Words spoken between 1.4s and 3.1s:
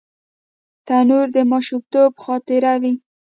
ماشومتوب خاطره وي